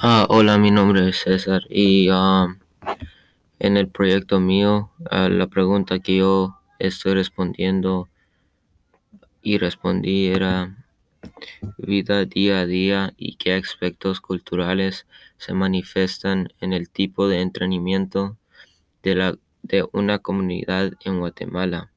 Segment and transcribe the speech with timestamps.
[0.00, 2.58] Ah, hola, mi nombre es César y um,
[3.58, 8.08] en el proyecto mío, uh, la pregunta que yo estoy respondiendo
[9.42, 10.76] y respondí era
[11.76, 15.06] vida día a día y qué aspectos culturales
[15.36, 18.36] se manifiestan en el tipo de entrenamiento
[19.02, 21.90] de, la, de una comunidad en Guatemala.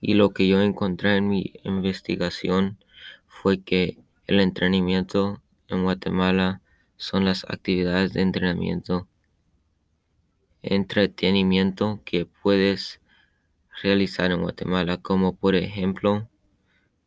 [0.00, 2.78] Y lo que yo encontré en mi investigación
[3.28, 5.40] fue que el entrenamiento
[5.70, 6.60] en Guatemala
[6.96, 9.08] son las actividades de entrenamiento,
[10.62, 13.00] entretenimiento que puedes
[13.82, 16.28] realizar en Guatemala, como por ejemplo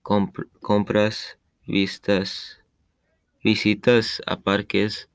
[0.02, 2.62] compras, vistas,
[3.44, 5.10] visitas a parques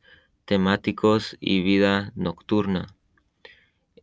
[0.44, 2.86] temáticos y vida nocturna.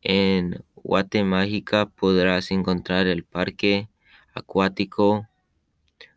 [0.01, 3.89] En Guatemágica podrás encontrar el parque
[4.33, 5.27] acuático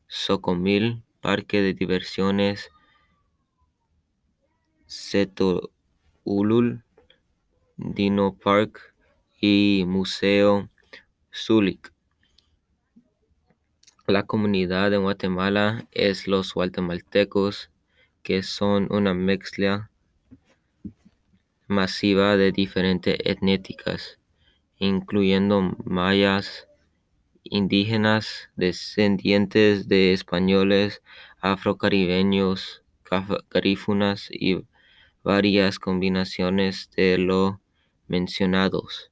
[0.09, 2.71] Socomil, parque de diversiones
[4.91, 5.71] Seto
[6.25, 6.83] Ulul,
[7.77, 8.95] Dino Park
[9.39, 10.71] y Museo
[11.31, 11.93] Zulik.
[14.07, 17.71] La comunidad de Guatemala es los guatemaltecos,
[18.23, 19.91] que son una mezcla
[21.67, 24.19] masiva de diferentes etnéticas,
[24.79, 26.67] incluyendo mayas,
[27.45, 31.03] indígenas, descendientes de españoles,
[31.43, 32.83] afrocaribeños,
[33.51, 34.65] garífunas y
[35.23, 37.61] varias combinaciones de lo
[38.07, 39.11] mencionados.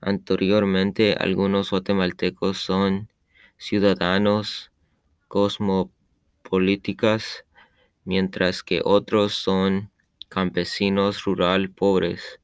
[0.00, 3.10] Anteriormente, algunos guatemaltecos son
[3.58, 4.70] ciudadanos
[5.28, 7.44] cosmopolíticas,
[8.04, 9.90] mientras que otros son
[10.30, 12.40] campesinos rural pobres.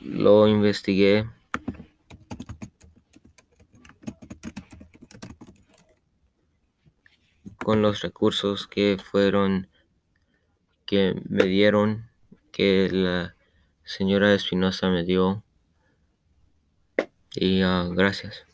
[0.00, 1.26] lo investigué
[7.66, 9.66] con los recursos que fueron
[10.86, 12.08] que me dieron
[12.52, 13.34] que la
[13.82, 15.42] señora Espinosa me dio.
[17.34, 18.46] Y gracias